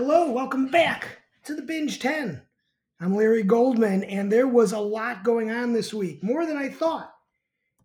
[0.00, 2.40] Hello, welcome back to the Binge 10.
[3.00, 6.68] I'm Larry Goldman, and there was a lot going on this week, more than I
[6.68, 7.12] thought.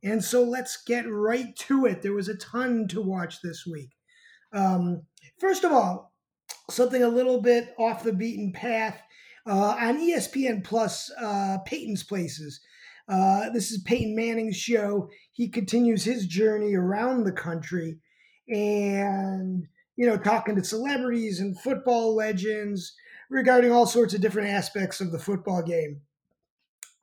[0.04, 2.04] And so let's get right to it.
[2.04, 3.90] There was a ton to watch this week.
[4.54, 5.02] Um,
[5.40, 6.14] first of all,
[6.70, 9.02] something a little bit off the beaten path
[9.48, 12.62] uh, on ESPN Plus, uh, Peyton's Places.
[13.10, 15.10] Uh, this is Peyton Manning's show.
[15.32, 17.98] He continues his journey around the country
[18.48, 22.94] and you know, talking to celebrities and football legends
[23.30, 26.02] regarding all sorts of different aspects of the football game.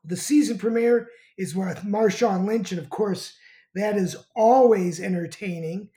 [0.04, 3.34] The season premiere is with Marshawn Lynch, and of course,
[3.74, 5.88] that is always entertaining.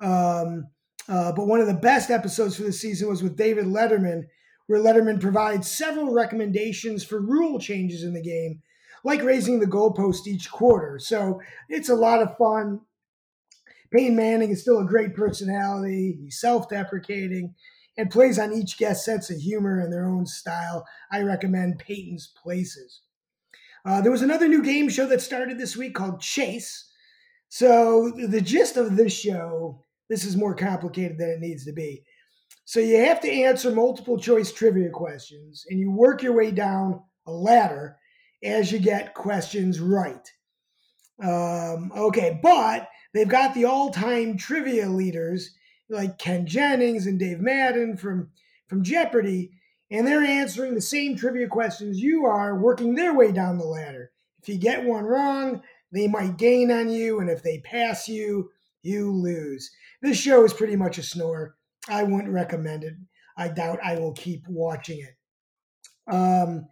[0.00, 0.68] Um,
[1.08, 4.24] uh, but one of the best episodes for the season was with David Letterman,
[4.66, 8.62] where Letterman provides several recommendations for rule changes in the game,
[9.04, 10.98] like raising the goalpost each quarter.
[10.98, 12.80] So it's a lot of fun.
[13.92, 16.18] Peyton Manning is still a great personality.
[16.22, 17.54] He's self deprecating
[17.98, 20.86] and plays on each guest's sense of humor and their own style.
[21.10, 23.02] I recommend Peyton's Places.
[23.84, 26.88] Uh, there was another new game show that started this week called Chase.
[27.48, 32.02] So, the gist of this show this is more complicated than it needs to be.
[32.64, 37.02] So, you have to answer multiple choice trivia questions and you work your way down
[37.26, 37.96] a ladder
[38.42, 40.28] as you get questions right.
[41.22, 45.54] Um, okay, but they've got the all-time trivia leaders
[45.88, 48.30] like Ken Jennings and Dave Madden from
[48.68, 49.52] from Jeopardy,
[49.90, 54.10] and they're answering the same trivia questions you are, working their way down the ladder.
[54.42, 58.50] If you get one wrong, they might gain on you, and if they pass you,
[58.82, 59.70] you lose.
[60.00, 61.56] This show is pretty much a snore.
[61.88, 62.94] I wouldn't recommend it.
[63.36, 65.16] I doubt I will keep watching it.
[66.12, 66.66] Um,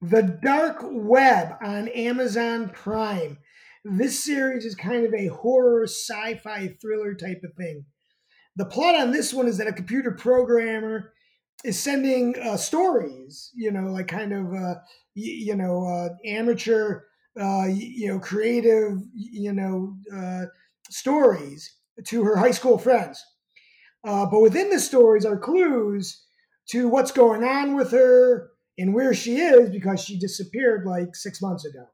[0.00, 3.38] the Dark Web on Amazon Prime.
[3.84, 7.84] This series is kind of a horror sci fi thriller type of thing.
[8.56, 11.12] The plot on this one is that a computer programmer
[11.64, 14.74] is sending uh, stories, you know, like kind of, uh,
[15.16, 17.02] y- you know, uh, amateur,
[17.40, 20.46] uh, you know, creative, you know, uh,
[20.90, 21.76] stories
[22.06, 23.24] to her high school friends.
[24.04, 26.24] Uh, but within the stories are clues
[26.70, 31.40] to what's going on with her and where she is because she disappeared like six
[31.40, 31.86] months ago.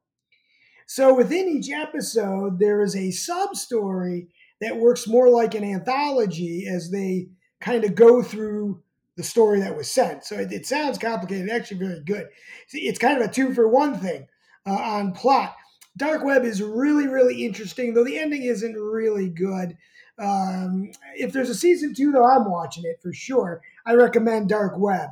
[0.89, 4.29] So within each episode, there is a sub story
[4.63, 7.29] that works more like an anthology as they
[7.61, 8.83] kind of go through
[9.15, 10.25] the story that was sent.
[10.25, 12.29] So it, it sounds complicated, actually very good.
[12.73, 14.29] It's kind of a two for one thing
[14.67, 15.55] uh, on plot.
[15.99, 19.77] Dark Web is really, really interesting, though the ending isn't really good.
[20.19, 23.61] Um, if there's a season two, though, I'm watching it for sure.
[23.85, 25.11] I recommend Dark Web.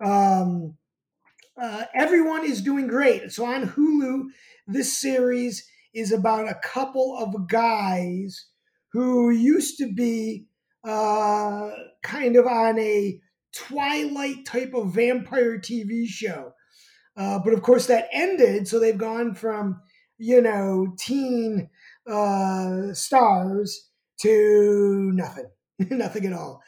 [0.00, 0.78] Um,
[1.60, 3.32] uh, everyone is doing great.
[3.32, 4.24] So on Hulu,
[4.66, 8.46] this series is about a couple of guys
[8.92, 10.46] who used to be
[10.84, 11.70] uh,
[12.02, 13.20] kind of on a
[13.54, 16.52] Twilight type of vampire TV show.
[17.16, 18.66] Uh, but of course, that ended.
[18.66, 19.80] So they've gone from,
[20.18, 21.68] you know, teen
[22.06, 23.90] uh, stars
[24.22, 25.50] to nothing.
[25.90, 26.62] nothing at all.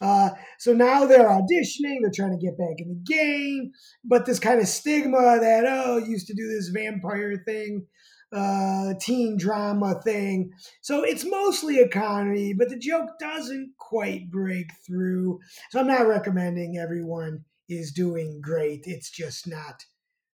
[0.00, 3.72] Uh, so now they're auditioning, they're trying to get back in the game,
[4.04, 7.86] but this kind of stigma that, oh, used to do this vampire thing,
[8.32, 10.50] uh, teen drama thing.
[10.82, 15.40] So it's mostly a comedy, but the joke doesn't quite break through.
[15.70, 18.82] So I'm not recommending everyone is doing great.
[18.84, 19.84] It's just not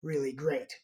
[0.03, 0.75] really great.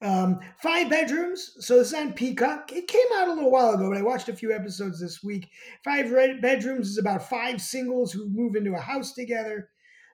[0.00, 1.54] Um, five bedrooms.
[1.58, 2.72] So this is on Peacock.
[2.72, 5.48] It came out a little while ago, but I watched a few episodes this week.
[5.84, 9.70] Five bedrooms is about five singles who move into a house together.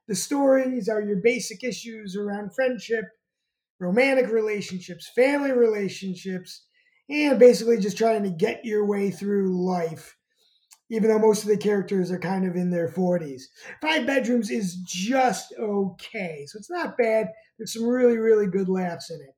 [0.08, 3.04] The stories are your basic issues around friendship,
[3.78, 6.66] romantic relationships, family relationships,
[7.10, 10.16] and basically just trying to get your way through life.
[10.90, 13.42] Even though most of the characters are kind of in their 40s.
[13.82, 16.44] Five bedrooms is just okay.
[16.46, 17.28] So it's not bad.
[17.58, 19.34] There's some really, really good laughs in it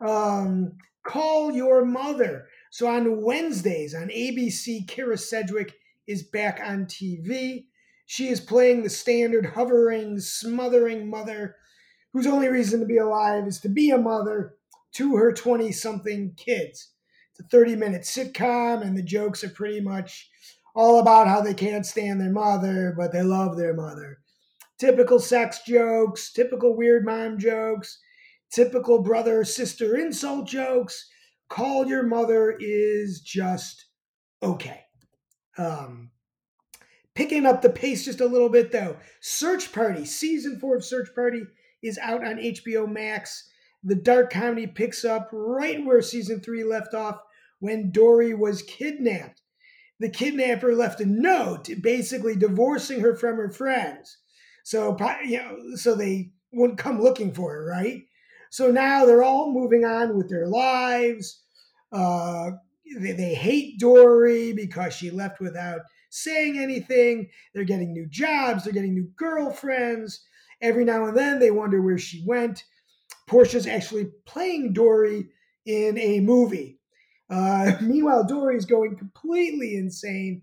[0.00, 0.72] um,
[1.04, 2.46] Call Your Mother.
[2.70, 5.74] So on Wednesdays on ABC, Kyra Sedgwick
[6.06, 7.66] is back on TV.
[8.06, 11.56] She is playing the standard hovering, smothering mother
[12.12, 14.54] whose only reason to be alive is to be a mother
[14.92, 16.90] to her 20 something kids.
[17.30, 20.28] It's a 30 minute sitcom, and the jokes are pretty much
[20.74, 24.18] all about how they can't stand their mother, but they love their mother.
[24.78, 27.98] Typical sex jokes, typical weird mom jokes,
[28.52, 31.08] typical brother sister insult jokes.
[31.48, 33.86] Call your mother is just
[34.42, 34.82] okay.
[35.58, 36.10] Um,
[37.14, 38.96] picking up the pace just a little bit though.
[39.20, 41.42] Search Party, season four of Search Party
[41.82, 43.50] is out on HBO Max.
[43.82, 47.18] The dark comedy picks up right where season three left off
[47.60, 49.40] when Dory was kidnapped.
[49.98, 54.18] The kidnapper left a note basically divorcing her from her friends.
[54.64, 58.02] So you know, so they wouldn't come looking for her, right?
[58.50, 61.42] So now they're all moving on with their lives.
[61.92, 62.50] Uh,
[62.98, 65.80] they, they hate Dory because she left without
[66.10, 67.30] saying anything.
[67.54, 68.64] They're getting new jobs.
[68.64, 70.24] They're getting new girlfriends.
[70.60, 72.64] Every now and then they wonder where she went.
[73.26, 75.28] Portia's actually playing Dory
[75.64, 76.80] in a movie.
[77.30, 80.42] Uh, meanwhile, is going completely insane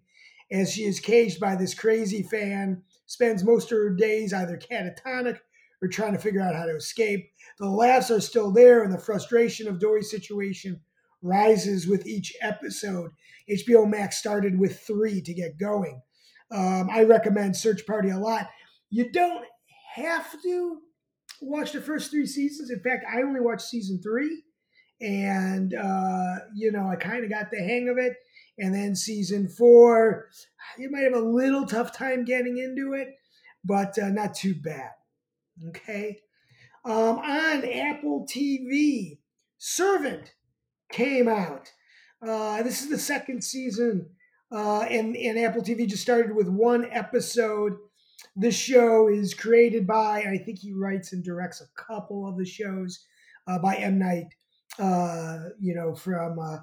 [0.51, 5.39] as she is caged by this crazy fan, spends most of her days either catatonic
[5.81, 7.29] or trying to figure out how to escape.
[7.59, 10.81] The laughs are still there, and the frustration of Dory's situation
[11.21, 13.11] rises with each episode.
[13.49, 16.01] HBO Max started with three to get going.
[16.51, 18.47] Um, I recommend Search Party a lot.
[18.89, 19.45] You don't
[19.95, 20.79] have to
[21.41, 22.69] watch the first three seasons.
[22.69, 24.43] In fact, I only watched season three,
[25.01, 28.13] and uh, you know I kind of got the hang of it.
[28.59, 30.29] And then season four,
[30.79, 33.09] you might have a little tough time getting into it,
[33.63, 34.91] but uh, not too bad.
[35.69, 36.19] Okay.
[36.85, 39.17] Um, on Apple TV,
[39.57, 40.33] Servant
[40.91, 41.71] came out.
[42.25, 44.09] Uh, this is the second season,
[44.51, 47.73] uh, and, and Apple TV just started with one episode.
[48.35, 52.45] This show is created by, I think he writes and directs a couple of the
[52.45, 53.05] shows
[53.47, 53.99] uh, by M.
[53.99, 54.27] Night,
[54.79, 56.57] uh, you know, from uh,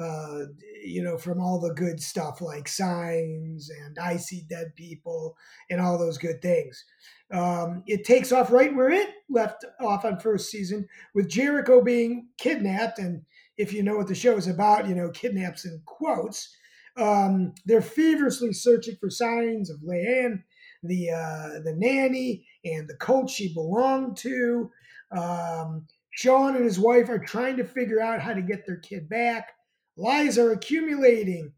[0.00, 0.44] uh,
[0.84, 5.36] you know, from all the good stuff like Signs and I See Dead People
[5.70, 6.84] and all those good things.
[7.32, 12.28] Um, it takes off right where it left off on first season with Jericho being
[12.38, 12.98] kidnapped.
[12.98, 13.22] And
[13.58, 16.54] if you know what the show is about, you know, kidnaps in quotes.
[16.96, 20.42] Um, they're feverishly searching for signs of Leanne,
[20.82, 24.70] the uh, the nanny, and the coach she belonged to.
[25.16, 29.08] Um, Sean and his wife are trying to figure out how to get their kid
[29.08, 29.52] back.
[29.96, 31.52] Lies are accumulating.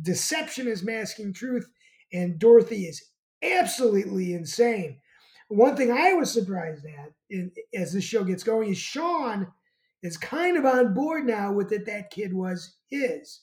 [0.00, 1.66] Deception is masking truth.
[2.12, 3.10] And Dorothy is
[3.42, 4.98] absolutely insane.
[5.48, 9.46] One thing I was surprised at in, as the show gets going is Sean
[10.02, 13.42] is kind of on board now with it that kid was his.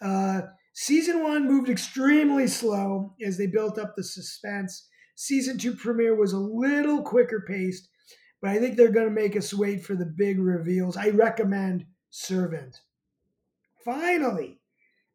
[0.00, 0.42] Uh,
[0.72, 4.88] season one moved extremely slow as they built up the suspense.
[5.14, 7.88] Season two premiere was a little quicker paced,
[8.40, 10.96] but I think they're going to make us wait for the big reveals.
[10.96, 12.80] I recommend Servant
[13.88, 14.60] finally,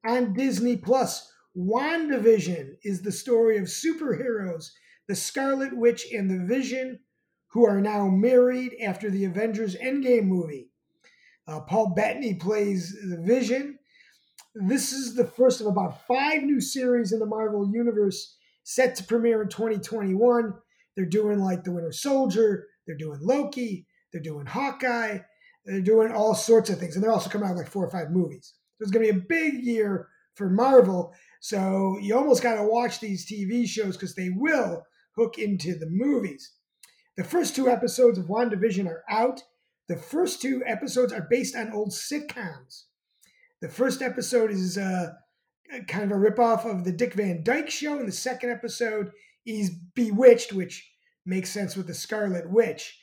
[0.04, 4.72] on Disney Plus, WandaVision is the story of superheroes,
[5.08, 7.00] the Scarlet Witch and the Vision,
[7.48, 10.70] who are now married after the Avengers Endgame movie.
[11.48, 13.78] Uh, Paul Bettany plays the Vision.
[14.56, 19.04] This is the first of about five new series in the Marvel Universe set to
[19.04, 20.54] premiere in 2021.
[20.96, 25.20] They're doing like The Winter Soldier, they're doing Loki, they're doing Hawkeye,
[25.66, 26.96] they're doing all sorts of things.
[26.96, 28.54] And they're also coming out with like four or five movies.
[28.78, 31.14] So it's going to be a big year for Marvel.
[31.40, 34.84] So you almost got to watch these TV shows because they will
[35.16, 36.54] hook into the movies.
[37.18, 39.44] The first two episodes of WandaVision are out.
[39.88, 42.84] The first two episodes are based on old sitcoms.
[43.62, 45.14] The first episode is uh,
[45.88, 49.12] kind of a ripoff of the Dick Van Dyke Show, and the second episode
[49.46, 50.90] is Bewitched, which
[51.26, 53.00] makes sense with the Scarlet Witch.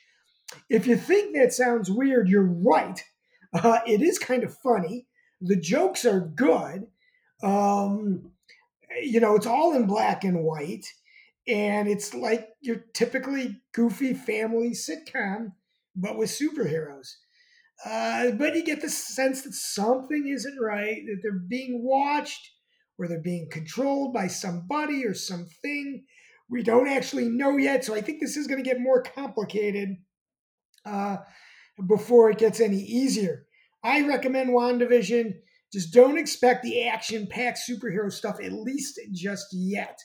[0.69, 3.03] If you think that sounds weird, you're right.
[3.53, 5.07] Uh, it is kind of funny.
[5.41, 6.87] The jokes are good.
[7.43, 8.31] Um,
[9.01, 10.85] you know, it's all in black and white,
[11.47, 15.53] and it's like your typically goofy family sitcom,
[15.95, 17.15] but with superheroes.
[17.83, 22.51] Uh, but you get the sense that something isn't right, that they're being watched,
[22.97, 26.05] or they're being controlled by somebody or something.
[26.49, 29.97] We don't actually know yet, so I think this is going to get more complicated
[30.85, 31.17] uh,
[31.87, 33.45] before it gets any easier.
[33.83, 35.33] I recommend WandaVision.
[35.73, 39.97] Just don't expect the action packed superhero stuff, at least just yet.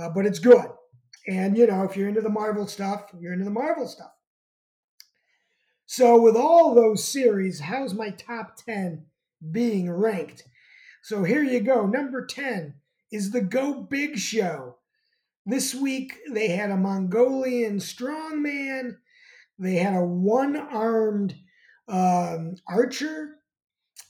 [0.00, 0.66] Uh, but it's good.
[1.28, 4.12] And, you know, if you're into the Marvel stuff, you're into the Marvel stuff.
[5.86, 9.04] So, with all those series, how's my top 10
[9.50, 10.44] being ranked?
[11.02, 11.86] So, here you go.
[11.86, 12.74] Number 10
[13.12, 14.76] is the Go Big Show.
[15.44, 18.96] This week, they had a Mongolian strongman,
[19.58, 21.34] they had a one armed
[21.88, 23.36] um, archer.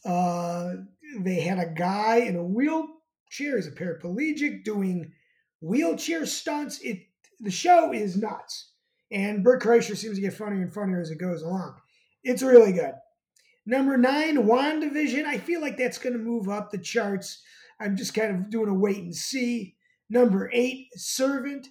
[0.05, 0.73] Uh,
[1.21, 3.57] they had a guy in a wheelchair.
[3.57, 5.13] He's a paraplegic doing
[5.61, 6.81] wheelchair stunts.
[6.81, 7.07] It
[7.40, 8.73] the show is nuts,
[9.11, 11.76] and Bert Kreischer seems to get funnier and funnier as it goes along.
[12.23, 12.93] It's really good.
[13.67, 15.25] Number nine, WandaVision.
[15.25, 17.43] I feel like that's going to move up the charts.
[17.81, 19.76] I'm just kind of doing a wait and see.
[20.11, 21.69] Number eight, Servant.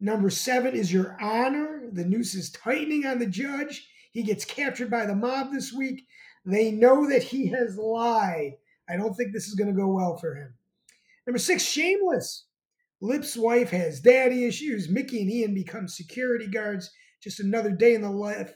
[0.00, 1.88] Number seven is Your Honor.
[1.92, 3.88] The noose is tightening on the judge.
[4.12, 6.06] He gets captured by the mob this week.
[6.44, 8.52] They know that he has lied.
[8.88, 10.54] I don't think this is going to go well for him.
[11.26, 12.44] Number six, Shameless.
[13.00, 14.88] Lip's wife has daddy issues.
[14.88, 16.90] Mickey and Ian become security guards.
[17.22, 18.54] Just another day in the life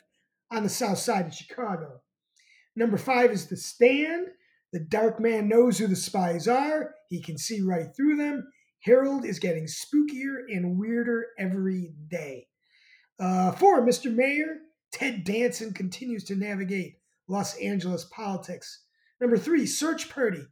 [0.50, 2.00] on the south side of Chicago.
[2.76, 4.28] Number five is The Stand.
[4.72, 6.94] The dark man knows who the spies are.
[7.08, 8.50] He can see right through them.
[8.80, 12.48] Harold is getting spookier and weirder every day.
[13.18, 14.14] Uh, four, Mr.
[14.14, 14.58] Mayor.
[14.92, 18.84] Ted Danson continues to navigate Los Angeles politics.
[19.20, 20.46] Number three, Search Party.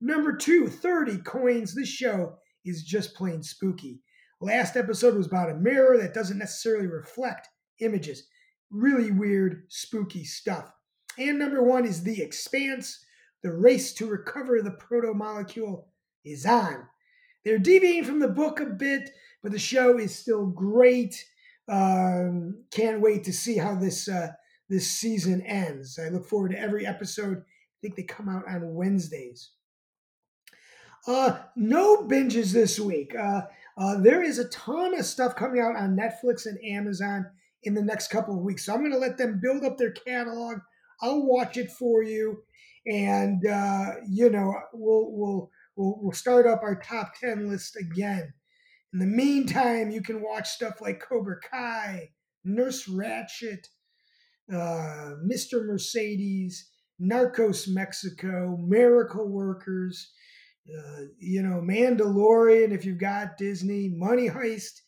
[0.00, 1.74] Number two, 30 coins.
[1.74, 4.00] This show is just plain spooky.
[4.40, 7.48] Last episode was about a mirror that doesn't necessarily reflect
[7.80, 8.24] images.
[8.70, 10.72] Really weird, spooky stuff.
[11.18, 13.04] And number one is The Expanse.
[13.42, 15.88] The race to recover the proto molecule
[16.24, 16.86] is on.
[17.44, 19.10] They're deviating from the book a bit,
[19.42, 21.24] but the show is still great.
[21.68, 24.28] Um, can't wait to see how this uh,
[24.68, 25.98] this season ends.
[25.98, 27.38] I look forward to every episode.
[27.38, 29.50] I think they come out on Wednesdays.
[31.06, 33.14] Uh, no binges this week.
[33.14, 33.42] Uh,
[33.76, 37.26] uh, there is a ton of stuff coming out on Netflix and Amazon
[37.64, 38.66] in the next couple of weeks.
[38.66, 40.58] So I'm going to let them build up their catalog.
[41.00, 42.44] I'll watch it for you,
[42.86, 48.32] and uh, you know we'll we'll we'll we'll start up our top ten list again.
[48.92, 52.10] In the meantime, you can watch stuff like Cobra Kai,
[52.44, 53.66] Nurse Ratched,
[54.52, 55.66] uh, Mr.
[55.66, 56.68] Mercedes,
[57.00, 60.12] Narcos Mexico, Miracle Workers,
[60.68, 64.80] uh, you know, Mandalorian if you've got Disney, Money Heist,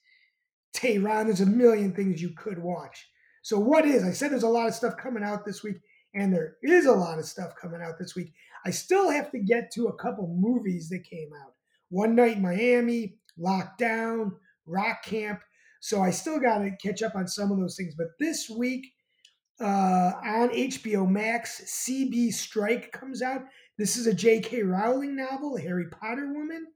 [0.72, 1.26] Tehran.
[1.26, 3.08] There's a million things you could watch.
[3.42, 4.04] So, what is?
[4.04, 5.76] I said there's a lot of stuff coming out this week
[6.14, 8.32] and there is a lot of stuff coming out this week.
[8.64, 11.52] I still have to get to a couple movies that came out.
[11.90, 14.32] One Night in Miami, Lockdown,
[14.66, 15.40] Rock Camp.
[15.80, 17.94] So I still got to catch up on some of those things.
[17.96, 18.86] But this week
[19.60, 23.42] uh, on HBO Max, CB Strike comes out.
[23.76, 24.62] This is a J.K.
[24.62, 26.66] Rowling novel, Harry Potter woman.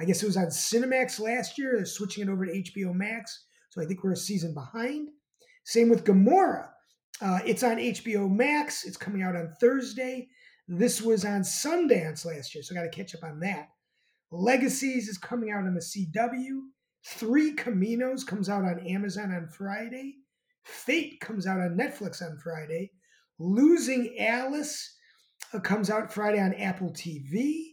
[0.00, 1.74] I guess it was on Cinemax last year.
[1.76, 3.46] They're switching it over to HBO Max.
[3.70, 5.10] So I think we're a season behind.
[5.64, 6.70] Same with Gomorrah.
[7.20, 8.84] Uh, it's on HBO Max.
[8.84, 10.28] It's coming out on Thursday.
[10.66, 13.68] This was on Sundance last year, so I got to catch up on that.
[14.30, 16.60] Legacies is coming out on the CW.
[17.06, 20.16] Three Caminos comes out on Amazon on Friday.
[20.64, 22.92] Fate comes out on Netflix on Friday.
[23.38, 24.96] Losing Alice
[25.52, 27.64] Uh, comes out Friday on Apple TV.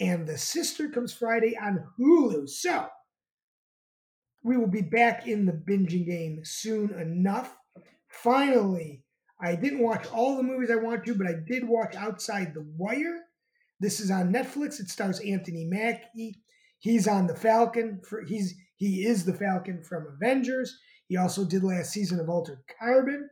[0.00, 2.48] And The Sister comes Friday on Hulu.
[2.48, 2.86] So
[4.42, 7.56] we will be back in the binging game soon enough.
[8.08, 9.02] Finally,
[9.40, 12.66] I didn't watch all the movies I want to, but I did watch Outside the
[12.76, 13.20] Wire.
[13.80, 14.80] This is on Netflix.
[14.80, 16.36] It stars Anthony Mackie.
[16.78, 18.00] He's on the Falcon.
[18.08, 20.78] For, he's he is the Falcon from Avengers.
[21.08, 23.28] He also did last season of Altered Carbon.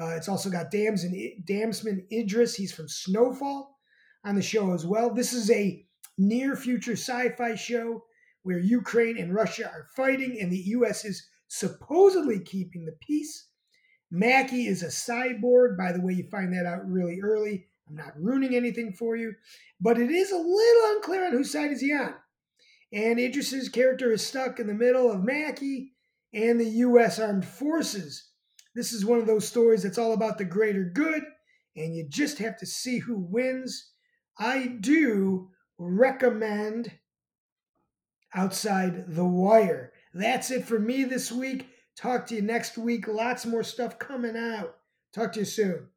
[0.00, 2.54] Uh, it's also got Dams Damson, Damson Idris.
[2.54, 3.76] He's from Snowfall
[4.24, 5.12] on the show as well.
[5.12, 5.84] This is a
[6.16, 8.04] near future sci fi show
[8.42, 11.04] where Ukraine and Russia are fighting and the U.S.
[11.04, 13.48] is supposedly keeping the peace.
[14.10, 15.76] Mackie is a cyborg.
[15.76, 17.66] By the way, you find that out really early.
[17.88, 19.32] I'm not ruining anything for you,
[19.80, 22.14] but it is a little unclear on whose side is he on.
[22.92, 25.92] And Idris's character is stuck in the middle of Mackie
[26.32, 27.18] and the U.S.
[27.18, 28.27] Armed Forces.
[28.78, 31.24] This is one of those stories that's all about the greater good,
[31.74, 33.90] and you just have to see who wins.
[34.38, 36.92] I do recommend
[38.32, 39.92] Outside the Wire.
[40.14, 41.66] That's it for me this week.
[41.96, 43.08] Talk to you next week.
[43.08, 44.76] Lots more stuff coming out.
[45.12, 45.88] Talk to you soon.